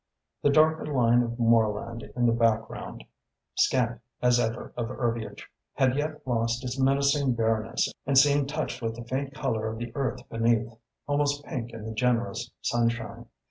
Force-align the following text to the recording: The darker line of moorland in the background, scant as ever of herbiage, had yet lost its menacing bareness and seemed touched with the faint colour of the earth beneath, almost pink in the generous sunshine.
The 0.41 0.49
darker 0.49 0.87
line 0.87 1.21
of 1.21 1.37
moorland 1.37 2.01
in 2.15 2.25
the 2.25 2.31
background, 2.31 3.03
scant 3.53 4.01
as 4.19 4.39
ever 4.39 4.73
of 4.75 4.87
herbiage, 4.87 5.45
had 5.73 5.95
yet 5.95 6.25
lost 6.25 6.63
its 6.63 6.79
menacing 6.79 7.35
bareness 7.35 7.93
and 8.07 8.17
seemed 8.17 8.49
touched 8.49 8.81
with 8.81 8.95
the 8.95 9.05
faint 9.05 9.35
colour 9.35 9.67
of 9.67 9.77
the 9.77 9.91
earth 9.93 10.27
beneath, 10.27 10.73
almost 11.05 11.45
pink 11.45 11.69
in 11.69 11.85
the 11.85 11.93
generous 11.93 12.49
sunshine. 12.63 13.27